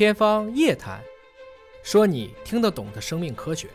[0.00, 0.98] 天方夜谭，
[1.82, 3.68] 说你听得懂的生命科学。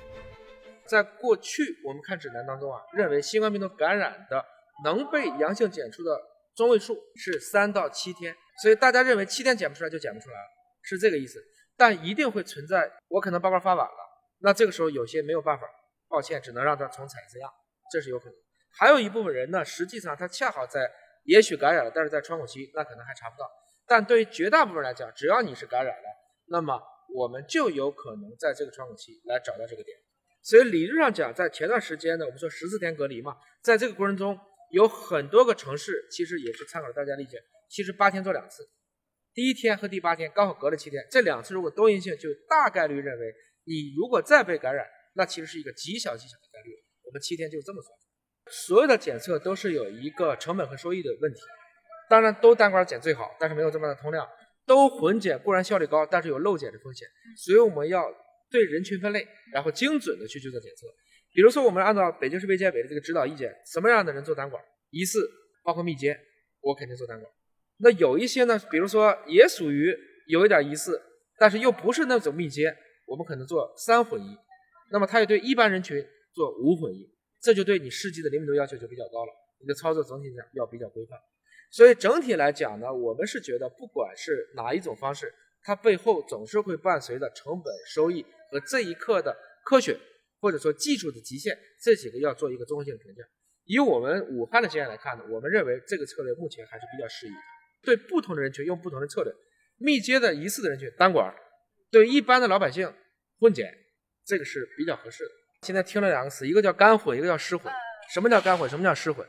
[0.84, 4.44] 在过去我们看指南当中啊，认为新冠病毒感染的
[4.84, 6.20] 能被阳性检出的
[6.56, 10.48] 中位数是三到七天，所以大家认为七天检不出来就检不出来了，
[10.82, 11.40] 是这个意思。
[11.78, 13.98] 但一定会存在，我可能报告发晚了，
[14.40, 15.68] 那这个时候有些没有办法，
[16.08, 17.48] 抱歉，只能让他重采一次样，
[17.92, 18.34] 这是有可能。
[18.80, 20.90] 还有一部分人呢，实际上他恰好在
[21.26, 23.48] 也许感染了，但是在窗口期，那可能还查不到。
[23.88, 26.10] 但对于绝大部分来讲，只要你是感染了，
[26.48, 26.82] 那么
[27.14, 29.98] 我们就有可能在这个窗口期来找到这个点。
[30.42, 34.38] 所以理论上讲，在前段时间呢，我们说十四天隔离嘛，在这个过程中，
[34.72, 38.64] 有很多个城市其实也是参考了大家理解，其实八天做两次。
[39.34, 43.34] 第一天和第八天刚好隔了七天，这两次如果都阴性，就大概率认为
[43.66, 44.86] 你如果再被感染，
[45.16, 46.72] 那其实是一个极小极小的概率。
[47.04, 47.98] 我们七天就这么算。
[48.52, 51.42] 所有的检测都是有一个成本和收益的问题，
[52.08, 54.28] 当然都单管检最好，但是没有这么大的通量。
[54.66, 58.06] 都混检固然效率高，但是有漏检的风险，所以我们要
[58.50, 60.88] 对人群分类，然后精准的去去做检测。
[61.34, 64.64] 比如说，我们按照北京市卫健委的这个指导意见，什么样的人做胆管？
[64.90, 65.30] 疑似
[65.64, 66.18] 包括密接，
[66.62, 67.30] 我肯定做胆管。
[67.78, 69.94] 那有一些呢，比如说也属于
[70.28, 71.02] 有一点疑似，
[71.38, 72.74] 但是又不是那种密接，
[73.06, 74.38] 我们可能做三混一。
[74.92, 76.02] 那么它也对一般人群
[76.34, 81.20] 做五混一，这就对你试剂的灵敏度要求就比较高了，你的操作整体上要比较规范。
[81.72, 89.98] 所以整体来讲呢，我们是觉得不管是哪一种方式，它背后总是会伴随着成本、收益和这一刻的科学
[90.40, 93.24] 或者说技术的极限这几个要做一个综合性评价。
[93.66, 97.38] 以我们武汉的经验来看呢，我们认为这个策略目前还是比较适宜的。
[97.82, 99.32] 对不同的人群用不同的策略，
[99.78, 101.34] 密接的疑似的人群单管，
[101.92, 102.92] 对一般的老百姓
[103.40, 103.72] 混检，
[104.26, 105.32] 这个是比较合适的。
[105.62, 107.72] 现在听了两个词，一个叫干混，一个叫湿混。
[108.14, 108.70] 什么叫干混？
[108.70, 109.28] 什么叫湿混？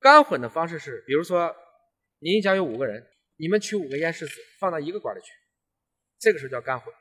[0.00, 1.54] 干混的方式是，比如说
[2.20, 3.04] 您一家有五个人，
[3.36, 5.26] 你们取五个咽拭子放到一个管里去，
[6.18, 6.92] 这个时候叫干混。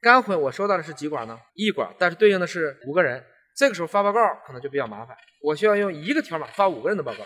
[0.00, 1.38] 干混我收到的是几管呢？
[1.54, 3.24] 一管，但是对应的是五个人，
[3.56, 7.24] 这个时候发报告可能就比较麻烦，我需要用一个条码发五个人的报告。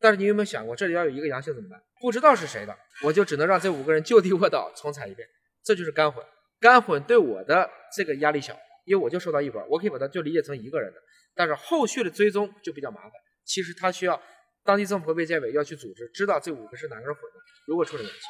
[0.00, 1.80] 但是你有没有想过，这里要有一个阳性怎么办？
[2.00, 5.26] 不知道是谁的，我就只能让这五个人就地卧倒重采一遍，
[5.62, 6.22] 这就是干混。
[6.60, 11.00] 干混对我的这个压力小，因为我就收到一管，我可以把它就理解成一个人的。
[11.34, 13.12] 但是后续的追踪就比较麻烦，
[13.44, 14.20] 其实它需要
[14.64, 18.20] 当地政府和卫健委要去组织，知道这五个是哪个人混的，如果出了阳性。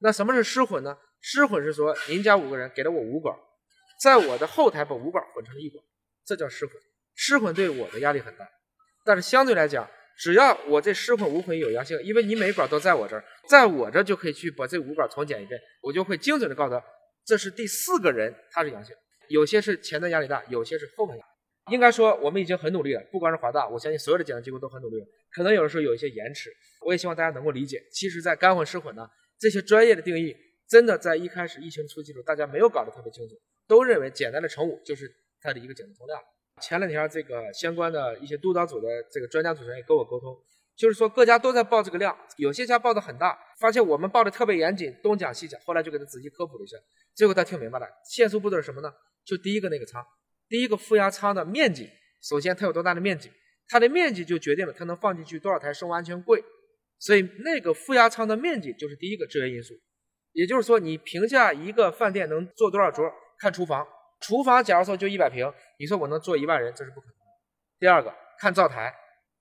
[0.00, 0.96] 那什么是失混呢？
[1.20, 3.36] 失混是说您家五个人给了我五管，
[4.00, 5.84] 在我的后台把五管混成了一管，
[6.24, 6.74] 这叫失混。
[7.14, 8.48] 失混对我的压力很大，
[9.04, 9.88] 但是相对来讲。
[10.20, 16.84] 只要我这失混无混有阳性，因为你每管都在我这儿，在我这就可以去把这五管重检一遍，我就会精准的告诉他，
[17.24, 18.92] 这是第四个人他是阳性，
[19.28, 21.16] 有些是前端压力大，有些是后端。
[21.70, 25.06] 应该说我们已经很努力了，不光是华大，我相信所有的检测机构都很努力了。
[25.30, 26.50] 可能有的时候有一些延迟，
[26.84, 27.82] 我也希望大家能够理解。
[27.92, 29.08] 其实，在干混湿混呢，
[29.38, 30.34] 这些专业的定义，
[30.68, 33.34] 真的在一开始疫情初期的时候，大家没有搞得特别清楚，
[33.66, 36.20] 都认为简单的乘五就是它的一个检测通量。
[36.60, 40.36] 前两天这个相关的一些督导组的这个专家组成员也跟我沟通，
[40.76, 46.76] 就是说各家都在报这个量，有些家报的很大，发现我们报的特别严谨，东讲西讲，后来就给他仔细科普了一下，
[47.14, 48.92] 最后他听明白了，限速步骤是什么呢？
[49.24, 50.04] 就第一个那个仓，
[50.48, 51.90] 第一个负压舱的面积，
[52.22, 53.30] 首先它有多大的面积，
[53.68, 56.42] 它的面积就决定了它能放进去多少台生物安全柜，
[56.98, 59.74] 所以那个负压舱的面积就是第一个制约因素，
[60.32, 63.86] 也就是说你评价一个饭店能做多少桌，看厨房。
[64.20, 67.14] 厨房假如说就一百平，你说我能做一万人，这是不可能。
[67.78, 68.92] 第二个看灶台，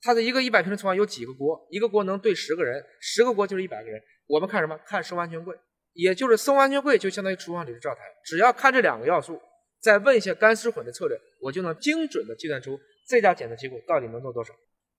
[0.01, 3.99] 它的一个一百平的厨房有几个锅，一个锅能对十个人，十个锅就是一百个人。
[4.27, 4.77] 我们看什么？
[4.85, 5.55] 看生物安全柜，
[5.93, 8.01] 也就是生物安全柜就相当于厨房里的灶台。
[8.23, 9.41] 只要看这两个要素，
[9.79, 14.53] 再问一下干湿混的策略，我就能精准的计算出这家检测机构到底能做多少。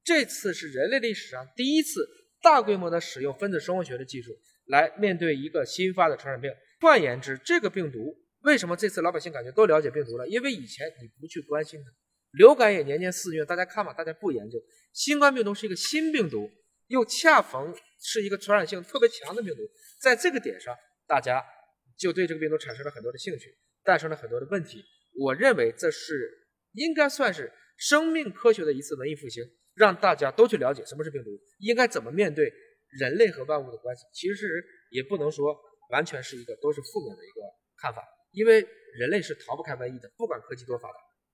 [0.04, 2.08] 这次是人类历史上第一次
[2.40, 4.32] 大规模的使用分子生物学的技术
[4.66, 6.50] 来面对一个新发的传染病。
[6.80, 8.16] 换言之，这个病毒。
[8.42, 10.26] 为什么这次老百姓感觉都了解病毒了？
[10.28, 11.90] 因为以前你不去关心它，
[12.38, 14.56] 流感也年年肆虐，大家看吧，大家不研究。
[14.92, 16.48] 新冠病毒是一个新病毒，
[16.86, 19.60] 又恰逢是一个传染性特别强的病毒，
[20.00, 20.72] 在这个点上，
[21.08, 21.44] 大家
[21.98, 23.52] 就对这个病毒产生了很多的兴趣，
[23.88, 24.84] 诞生了很多的问题。
[25.18, 29.42] 我认为这是应该算是生命科学的一次文艺复兴，
[29.74, 31.30] 让大家都去了解什么是病毒，
[31.60, 32.52] 应该怎么面对
[33.00, 34.02] 人类和万物的关系。
[34.12, 35.56] 其实也不能说
[35.88, 37.40] 完全是一个都是负面的一个
[37.80, 38.04] 看法。
[38.32, 38.60] 因为
[38.98, 40.98] 人类是逃不开瘟疫的，不管科技多发达。